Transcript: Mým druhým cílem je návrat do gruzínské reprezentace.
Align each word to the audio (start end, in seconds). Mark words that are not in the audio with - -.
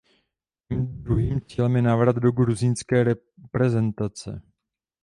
Mým 0.69 1.03
druhým 1.03 1.41
cílem 1.47 1.75
je 1.75 1.81
návrat 1.81 2.15
do 2.15 2.31
gruzínské 2.31 3.03
reprezentace. 3.03 4.41